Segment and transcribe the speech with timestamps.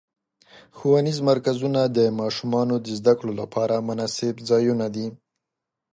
[0.77, 5.07] ښوونیز مرکزونه د ماشومانو د زدهکړو لپاره مناسب ځایونه دي.